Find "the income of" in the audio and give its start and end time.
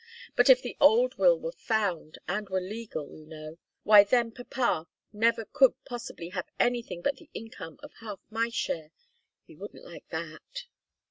7.17-7.93